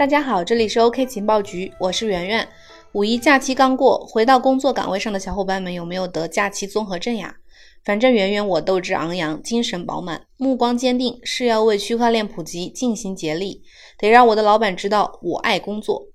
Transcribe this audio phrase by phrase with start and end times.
[0.00, 2.48] 大家好，这里是 OK 情报局，我是圆圆。
[2.92, 7.36] 五一假期刚过，回到工作岗位上的小伙伴们有没有得假期综合症呀？
[7.84, 13.62] 反正圆圆我斗志昂扬，精神饱满，目光坚定，是要为区块链普及尽心竭力，
[13.98, 16.06] 得让我的老板知道我爱工作。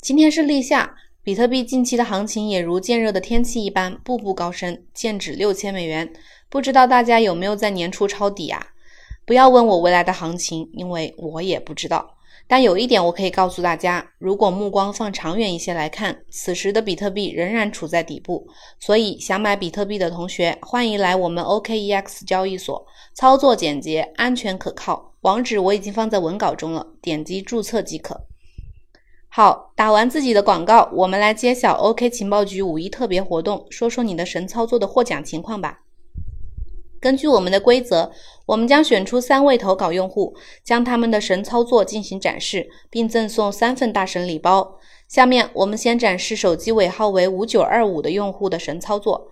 [0.00, 6.10] 今天是立夏，比特币近期的行情也如渐热的天气一般，步步高升，剑指六千美元。
[6.48, 8.68] 不知道大家有没有在年初抄底啊？
[9.26, 12.16] 不要问我未来的行情，因为我也不知道。
[12.50, 18.44] 但有一点我可以告诉大家，如果目光放长远一些来看，此时的比特币仍然处在底部，
[18.80, 25.14] 所以想买比特币的同学，欢迎来我们 OKEX 交易所，操作简洁、安全可靠。
[25.20, 28.20] 网址我已经放在文稿中了，点击注册即可。
[29.28, 35.82] 好，打完自己的广告，我们来揭晓 OK 情报局五一特别活动，说说你的神操作的获奖情况吧。
[37.00, 38.12] 根据我们的规则，
[38.46, 44.78] 我们将选出三位投稿用户，将他们的神操作进行展示，并赠送三份大神礼包。
[45.08, 49.28] 下面我们先展示手机尾号为五九二五的用户的神操作。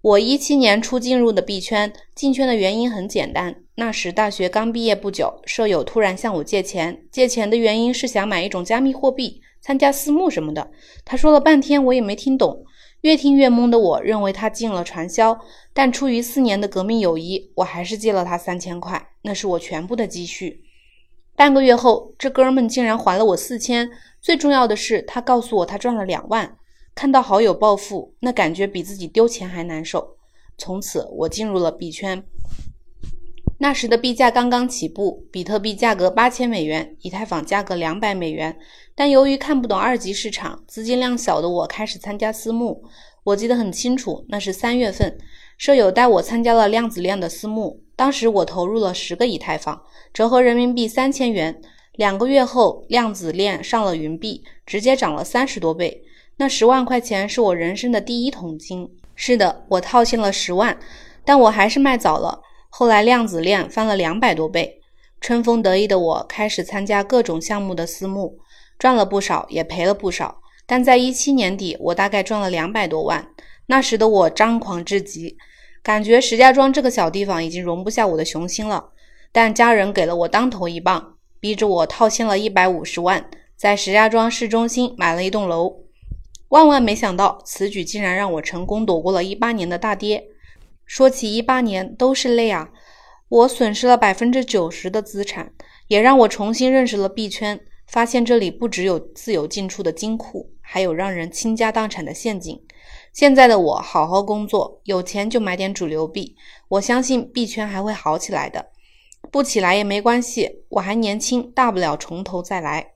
[0.00, 10.70] 我一七年初进入的币圈，进圈的原因很简单，那时大学刚毕业不久，舍友突然向我借钱，借钱的原因是想买一种加密货币，参加私募什么的。
[11.04, 12.64] 他说了半天，我也没听懂。
[13.02, 15.38] 越听越懵的我，认为他进了传销，
[15.72, 20.62] 但出于四年的革命友谊，我还是借了他三千块，那是我全部的积蓄。
[21.34, 26.56] 半个月后，这哥们竟然还了我四千，最重要的是，他告诉我他赚了两万。
[26.94, 30.16] 看到好友暴富，那感觉比自己丢钱还难受。
[30.56, 32.22] 从此，我进入了币圈。
[33.62, 38.58] 那时的币价刚刚起步，比特币价格八千美元，以太坊价格两百美元。
[38.92, 42.82] 但由于看不懂二级市场，资金量小的我开始参加私募。
[43.22, 45.16] 我记得很清楚，那是三月份，
[45.56, 47.80] 舍友带我参加了量子链的私募。
[47.94, 49.80] 当时我投入了十个以太坊，
[50.12, 51.62] 折合人民币三千元。
[51.92, 56.02] 两个月后，量子链上了云币，直接涨了三十多倍。
[56.36, 58.90] 那十万块钱是我人生的第一桶金。
[59.14, 60.76] 是的，我套现了十万，
[61.24, 62.40] 但我还是卖早了。
[62.74, 64.80] 后来量子链翻了两百多倍，
[65.20, 68.38] 春风得意的我开始参加各种项目的私募，
[68.78, 70.40] 赚了不少，也赔了不少。
[70.64, 73.28] 但在一七年底，我大概赚了两百多万。
[73.66, 75.36] 那时的我张狂至极，
[75.82, 78.88] 感觉石家庄这个小地方已经容不下我的雄心了。
[79.30, 85.76] 但家人给了我当头一棒，逼着我套现了一百五十万，在石家庄市中心买了一栋楼。
[86.48, 90.31] 万万没想到，此举竟然让我成功躲过了一八年的大跌。
[90.92, 92.68] 说起一八年，都是泪啊！
[93.30, 95.50] 我损失了百分之九十的资产，
[95.86, 102.60] 也让我重新认识了币圈，发现这里不只有自由进出的金库，还有让人倾家荡产的陷阱。
[103.10, 106.36] 现在的我好好工作，有钱就买点主流币，
[106.68, 108.66] 我相信币圈还会好起来的。
[109.30, 112.92] 不起来也没关系，我还年轻，大不了从头再来。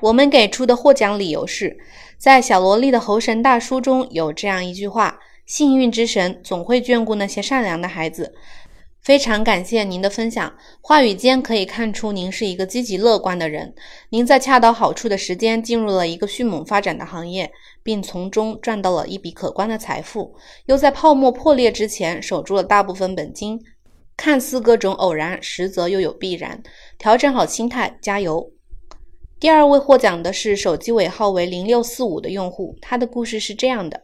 [0.00, 1.76] 我们给出的获奖理由是，
[2.16, 5.18] 在小萝莉的猴神大叔中有这样一句话。
[5.46, 8.34] 幸运之神总会眷顾那些善良的孩子。
[9.02, 13.74] 非常感谢您的分享，话语间可以看出您是一个积极乐观的人。
[14.08, 17.52] 您在恰到好处的时间进入了一个迅猛发展的行业，
[17.82, 20.34] 并从中赚到了一笔可观的财富，
[20.64, 23.60] 又在泡沫破裂之前守住了大部分本金。
[24.16, 26.62] 看似各种偶然，实则又有必然。
[26.96, 28.50] 调整好心态，加油！
[29.38, 34.03] 第二位获奖的是手机尾号为零六四五的用户，他的故事是这样的。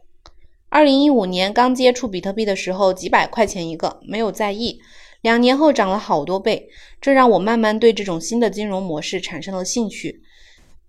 [0.73, 4.79] 二零一五年刚接触比特币的时候，几百块钱一个，没有在意。
[5.21, 6.69] 两年后涨了好多倍，
[7.01, 10.23] 这让我慢慢对这种新的金融模式产生了兴趣。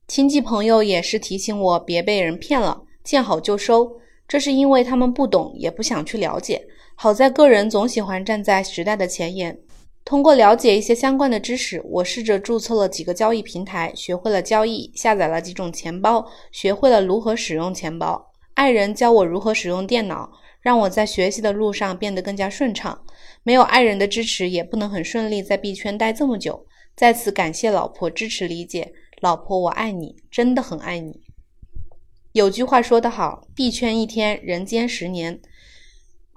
[0.08, 3.98] 亲戚朋友也是提醒我别被人骗了，见好就收。
[4.28, 6.64] 这是因为他们不懂，也不想去了解。
[6.94, 9.58] 好在个人总喜欢站在时代的前沿。
[10.06, 18.31] 通过了解一些相关的知识，我试着注册了几个交易平台，学会了交易，下载了几种钱包，学会了如何使用钱包。
[18.62, 23.04] 爱人教我如何使用电脑，让我在学习的路上变得更加顺畅。
[23.42, 26.68] 没有爱人的支持，也不能很顺利在币圈待这么久。
[26.96, 31.22] 在此感谢老婆支持理解，老婆我爱你，真的很爱你。
[32.34, 35.42] 有句话说得好，币圈一天，人间十年。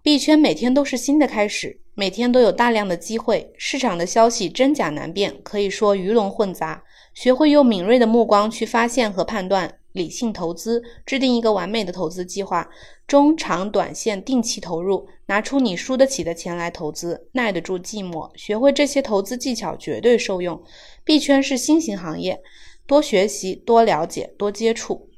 [0.03, 6.83] 币圈每天都是新的开始，每天都有大量的机会，市场的消息真假难辨，可以说鱼龙混杂。
[7.13, 9.75] 学会用敏锐的目光去发现和判断。
[9.95, 12.69] 理性投资，制定一个完美的投资计划，
[13.07, 20.61] 中长短线定期投入，拿出你输得起的钱来投资，耐得住寂寞，学会这些投资技巧绝对受用。
[21.05, 22.43] 币圈是新型行业，
[22.89, 25.09] 多学习、多了解、多接触。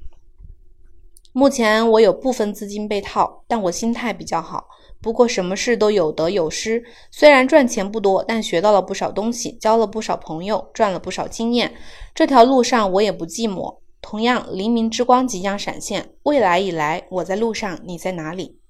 [1.33, 4.67] 目前我有部分资金被套，但我心态比较好，
[5.01, 11.75] 不过什么事都有得有失，虽然赚钱不多，但学到了不少东西，交了不少朋友，赚了不少经验。
[12.15, 13.79] 这条路上我也不寂寞。
[14.09, 18.61] 同样，黎明之光即将闪现，未来已来，我在路上，你在哪里？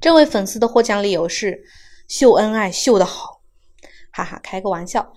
[0.00, 1.62] 这位粉丝的获奖理由是
[2.08, 3.42] 秀恩爱秀得好，
[4.10, 5.12] 哈哈，开个玩笑。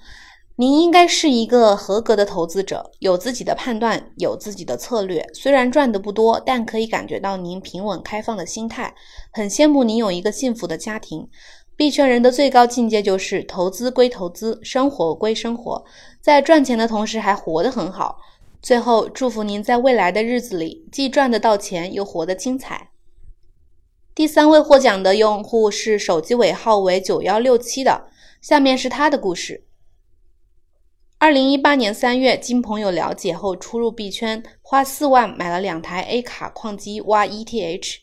[0.56, 5.26] 您应该是一个合格的投资者，有自己的判断，有自己的策略。
[5.34, 8.94] 虽然赚的不多，但可以感觉到您平稳开放的心态。
[9.32, 11.28] 很羡慕您有一个幸福的家庭。
[11.76, 15.84] 币圈人的最高境界就是投资归投资，生活归生活，
[16.22, 18.18] 在赚钱的同时还活得很好。
[18.62, 22.92] 最后，祝福您在未来的日子里既赚得到钱，又活得精彩。
[24.14, 28.10] 第三位获奖的用户是手机尾号为九幺六七的，
[28.42, 29.66] 下面是他的故事。
[31.18, 37.96] 二零一八年三月，经朋友了解后初入币圈，花四万买了两台 A 卡矿机挖 ETH，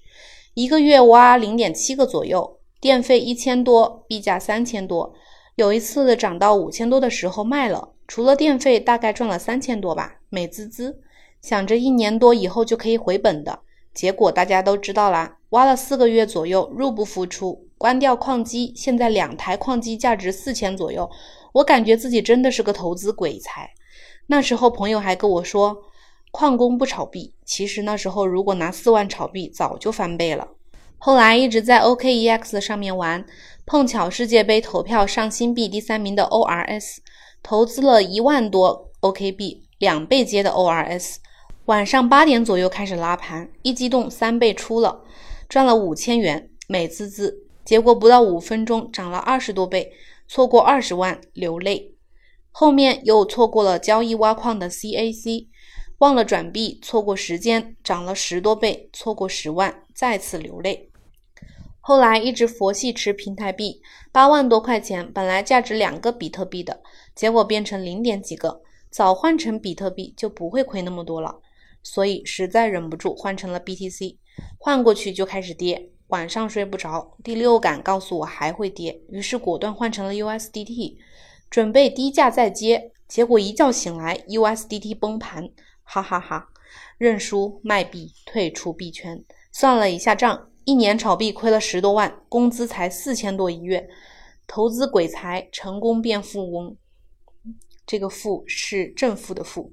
[0.54, 5.14] 一个月挖零点七个左右，电费一千多，币价三千多。
[5.54, 11.00] 有一次涨到五千多的时候卖了，除了电费大概赚了三千多吧，美滋滋。
[11.42, 13.60] 想着一年多以后就可以回本的，
[13.94, 21.08] 结果大家都知道啦，挖了四个月左右，入不敷出，关掉矿机，现在两台矿机价值四千左右。
[21.52, 23.70] 我感觉自己真的是个投资鬼才。
[24.26, 25.76] 那时候朋友还跟我说，
[26.32, 27.32] 矿工不炒币。
[27.44, 30.48] 其实那时候如果拿四万炒币，早就翻倍了。
[30.98, 33.24] 后来一直在 OKEX 上面玩，
[33.64, 36.96] 碰巧世界杯投票上新币第三名的 ORS，
[37.48, 41.19] 投资了一万多 OK 币，两倍接的 ORS。
[41.66, 45.04] 晚上八点左右开始拉盘，一激动三倍出了，
[45.48, 47.44] 赚了五千元，美滋滋。
[47.64, 49.93] 结果不到五分钟涨了二十多倍。
[50.26, 51.94] 错过二十万流泪，
[52.50, 55.46] 后面又错过了交易挖矿的 CAC，
[55.99, 60.90] 忘了转币，错过时间涨了十多倍，错过十万再次流泪。
[61.78, 66.81] 后来一直佛系持平台币，八万多块钱本来价值两个比特币的，
[67.16, 68.60] 结果变成零点几个，
[68.90, 71.40] 早换成比特币就不会亏那么多了，
[71.82, 74.18] 所以实在忍不住换成了 BTC，
[74.58, 75.90] 换过去就开始跌。
[76.08, 80.98] 晚上睡不着，第六感告诉我还会跌，于是果断换成了 USDT，
[81.50, 82.92] 准备低价再接。
[83.08, 85.48] 结果一觉醒来，USDT 崩盘，
[85.82, 86.48] 哈哈哈！
[86.98, 89.24] 认输卖币，退出币圈。
[89.50, 93.88] 算了一下账，一年炒币亏了十多万，工资才四千多一月。
[94.46, 96.76] 投资鬼才，成功变富翁。
[97.87, 99.72] 这个“富”是正负的“负”。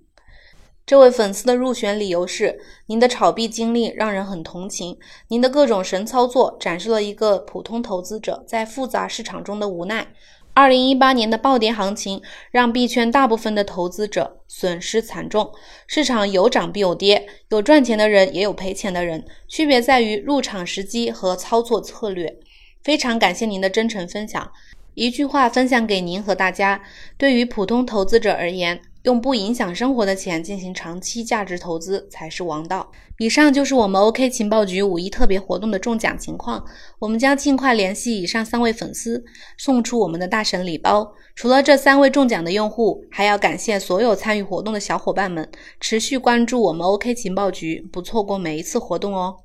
[0.86, 4.98] 这位粉丝的入选理由是：您的炒币经历让人很同情，
[5.30, 10.06] 您的各种神操作展示了一个普通投资者在复杂市场中的无奈。
[10.54, 12.22] 二零一八年的暴跌行情
[12.52, 15.52] 让币圈大部分的投资者损失惨重，
[15.88, 22.38] 市场有涨必有跌，有赚钱的人也有赔钱的人，区别在于入场时机和操作策略。
[22.84, 24.52] 非常感谢您的真诚分享，
[24.96, 26.82] 一句话分享给您和大家：
[27.18, 28.82] 对于普通投资者而言。
[29.04, 32.90] 用不影响生活的钱进行长期价值投资才是王道。
[33.18, 36.64] 以上就是我们 OK 情报局五一特别活动的中奖情况，
[37.00, 39.22] 我们将尽快联系以上三位粉丝，
[39.58, 41.14] 送出我们的大神礼包。
[41.36, 45.50] 除了这三位中奖的用户，还要感谢所有参与活动的小伙伴们，
[45.82, 49.43] 持续关注我们 OK 情报局，不错过每一次活动哦。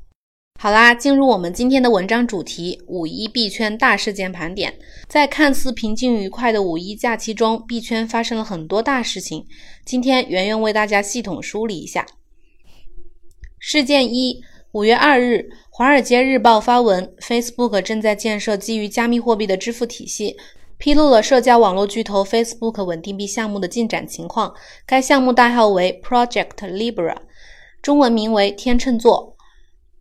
[0.61, 4.77] 好啦，进入我们今天的文章主题：五一币圈大事件盘点。
[5.07, 9.47] 在看似平静愉快的五一假期中，币圈发生了很多大事情。
[9.85, 12.05] 今天圆圆为大家系统梳理一下。
[13.61, 20.37] 事件一：五月二日，《华尔街日报》发文，Facebook 正在建设基于加密货币的支付体系，
[20.77, 24.53] 披露了社交网络巨头 Facebook 稳定币项目的进展情况。
[24.85, 27.15] 该项目代号为 Project Libra，
[27.81, 29.37] 中文名为天秤座。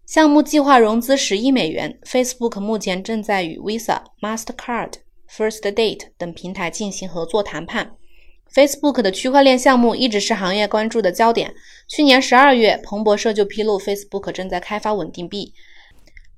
[0.08, 2.00] 项目计划融资十亿美元。
[2.06, 4.94] Facebook 目前正在与 Visa、Mastercard、
[5.30, 7.92] First Date 等平台进行合作谈判。
[8.56, 11.54] Facebook 的区块链项目一直是行业关注的焦点。
[11.90, 15.54] 去年十二月，彭博社就披露 Facebook 正在开发稳定币，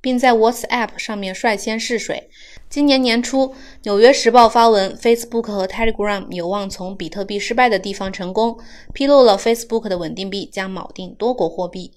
[0.01, 2.27] 并在 WhatsApp 上面率先试水。
[2.67, 3.49] 今年年初，
[3.83, 8.57] 《纽约时报》发文，Facebook 和 Telegram 有望从比特币失败的地方成功，
[8.93, 11.91] 披露了 Facebook 的稳定币将锚定多国货币。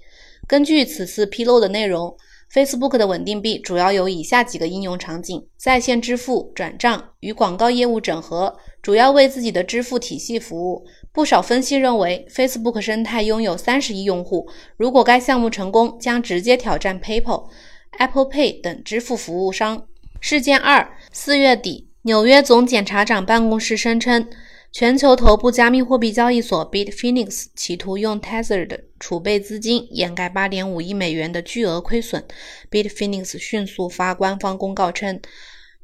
[0.53, 2.15] 根据此次披露的内容
[2.53, 10.85] ，Facebook 的稳定币主要有以下几个应用场景：在线支付、转账与广告业务整合，主要为自己的支付体系服务。
[11.11, 17.49] 不少分析认为，Facebook 生态拥有三十亿用户，如果该项目成功，将直接挑战 PayPal、
[17.97, 19.87] Apple Pay 等支付服务商。
[20.21, 24.29] 事件二：四月底，纽约总检察长办公室声称
[24.73, 32.25] 全球头部加密货币交易所 Bitfinex 企图用 Tether 的储备资金掩盖8.5亿美元的巨额亏损。
[32.71, 35.21] Bitfinex 迅速发官方公告称，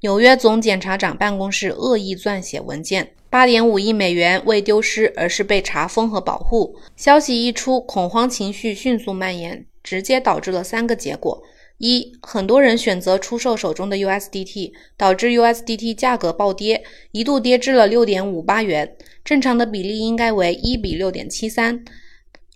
[0.01, 6.75] 纽约总检察长办公室恶意撰写文件，8.5亿美元未丢失，而是被查封和保护。
[6.97, 11.43] 消息一出，恐慌情绪迅速蔓延，直接导致了三个结果。
[11.79, 16.83] 一，很多人选择出售手中的 USDT，导致 USDT 价格暴跌，
[17.13, 21.85] 一度跌至了六点五八元，正常的比例应该为一比六点七三。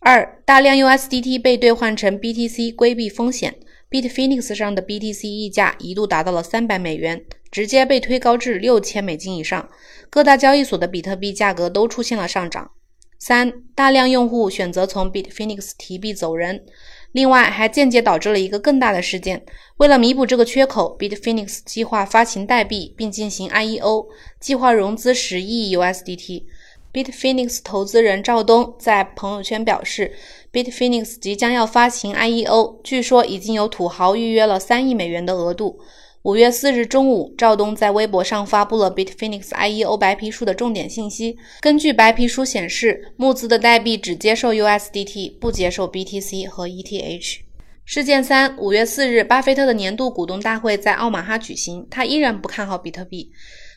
[0.01, 3.55] 二，大量 USDT 被兑换成 BTC，规避风险
[3.89, 9.69] ，Bitfinex 上的 BTC 溢价一度达到了三百美元，直接被推高至六千美金以上，
[10.11, 12.73] 各大交易所的比特币价格都出现了上涨。
[13.21, 16.65] 三，大量用户选择从 Bitfinex 提币走人。
[17.13, 19.45] 另外，还间接导致了一个更大的事件。
[19.77, 24.07] 为了弥补这个缺口，Bitfinex 计划发行代币并进行 IEO，
[24.41, 26.45] 计划融资十亿 USDT。
[26.93, 30.15] Bitfinex 投资人赵东在朋友圈表示
[30.53, 35.81] ，Bitfinex 即将要发行 IEO，据说已经有土豪预约了三亿美元的额度。
[36.23, 41.37] 五月四日中午，赵东在微博上发布了 Bitfinex IEO 白皮书的重点信息。
[41.61, 47.39] 根据白皮书显示，募资的代币只接受 USDT，不接受 BTC 和 ETH。
[47.85, 53.29] 事件三：五月四日，巴菲特的年度股东大会在奥马哈举行，他依然不看好比特币。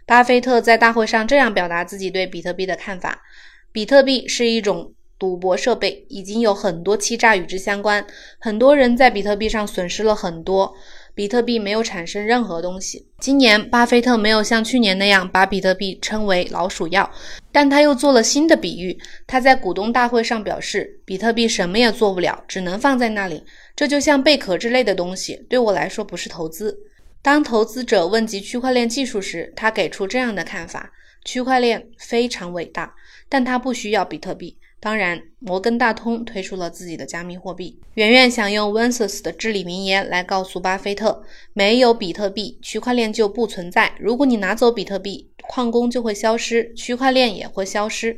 [0.05, 3.23] 巴菲特在大会上这样表达自己对比特币的看法：
[3.71, 8.05] 比特币是一种赌博设备，已经有很多欺诈与之相关，
[8.37, 10.71] 很多人在比特币上损失了很多。
[11.15, 13.07] 比特币没有产生任何东西。
[13.19, 17.09] 今年，巴菲特没有像去年那样把比特币称为“老鼠药”，
[17.53, 18.95] 但他又做了新的比喻。
[19.25, 23.41] 他在股东大会上表示，比特币什么也做不了，只能放在那里。
[23.77, 26.77] 这就像贝壳之类的东西，对我来说不是投资。
[27.21, 30.91] 当投资者问及区块链技术时，他给出这样的看法：
[31.23, 32.93] 区块链非常伟大，
[33.29, 34.57] 但它不需要比特币。
[34.85, 37.79] 当然，摩根大通推出了自己的加密货币。
[37.95, 41.23] 圆圆想用 Venus 的至理名言来告诉巴菲特：
[41.53, 43.95] 没有比特币，区块链就不存在。
[43.99, 48.15] 如果你拿走比特币，矿工就会消失，区块链也会消失。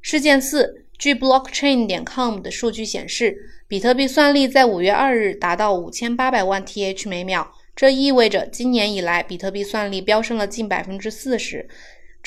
[0.00, 3.36] 事件四：据 Blockchain 点 com 的数据显示，
[3.68, 11.68] 比特币算力在五月二日达到五千八百万 TH 每秒，这意味着今年以来比特币算力飙升了近百分之四十。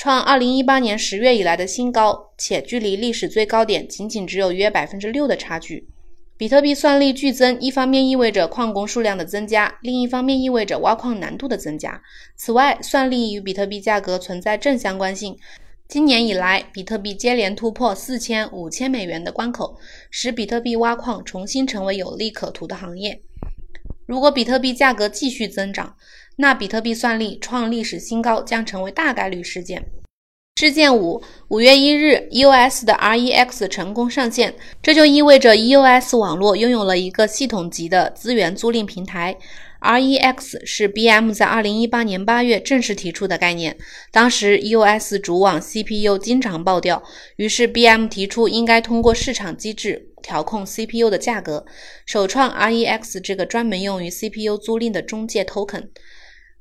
[0.01, 5.89] 创二零一八年十月以来的新高，且距离历史最高点仅仅只有约百分之六的差距。
[6.37, 12.01] 比特币算力剧增，一方面意味着矿工数量的增加，另一方面意味着挖矿难度的增加。
[12.37, 15.37] 此外，算力与比特币价格存在正相关性。
[15.89, 19.77] 今年以来，比特币接连突破四千、五千美元的关口，
[20.09, 23.21] 使比特币挖矿重新成为有利可图的行业。
[24.05, 25.93] 如果比特币价格继续增长，
[26.41, 29.85] 那比特币算力创历史新高将成为大概率事件。
[30.55, 39.37] 事件五，五月一日，EOS 的 REX 成功上线，这就意味着 EOS 网络拥有了一个系统级的资源租赁平台。
[39.81, 43.77] REX 是 BM 在二零一八年八月正式提出的概念，
[44.11, 47.03] 当时 EOS 主网 CPU 经常爆掉，
[47.35, 51.65] 于是 BM 提出应该通过市场机制调控 CPU 的价格，
[52.05, 55.87] 首创 REX 这个专门用于 CPU 租赁的中介 token。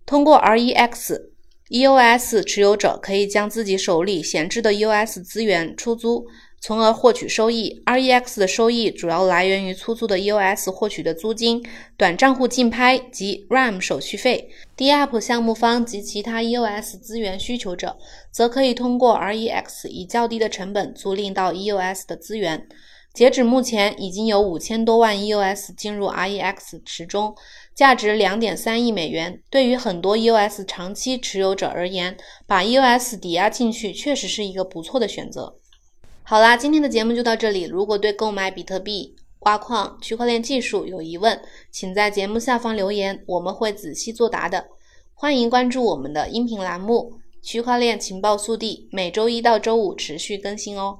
[0.08, 6.24] 通过 REX，EOS 持有者可以将自己手里闲置的 EOS 资源出租，
[6.62, 7.82] 从而获取收益。
[7.84, 11.62] REX 的收益主要来源于出租的 EOS 获取的租金、
[11.98, 14.48] 短账户竞拍及 RAM 手续费。
[14.78, 17.98] DApp 项目方及其他 EOS 资源需求者，
[18.32, 22.66] 则可以通过 REX 以较低的成本租赁到 EOS 的资源。
[23.14, 27.34] 截止目前，已经有五千多万 EOS 进入 REX 池中，
[27.78, 29.40] 价值两点三亿美元。
[29.48, 35.54] 对于很多 EOS 长期持有者而言，把 EOS 抵押进去确实是一个不错的选择。
[36.24, 37.62] 好啦，今天的节目就到这里。
[37.62, 44.66] 如果对购买比特币、挖矿、区块链技术有疑问，请在节目下方留言，我们会仔细作答的。
[45.14, 47.12] 欢迎关注我们的音频栏目
[47.46, 50.98] 《区块链情报速递》，每周一到周五持续更新哦。